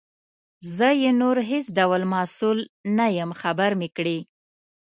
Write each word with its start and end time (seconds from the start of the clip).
زه 0.75 0.87
یې 1.01 1.11
نور 1.21 1.37
هیڅ 1.49 1.65
ډول 1.77 2.01
مسؤل 2.13 2.59
نه 2.97 3.05
یم 3.17 3.31
خبر 3.41 3.69
مي 3.79 3.89
کړې. 3.97 4.17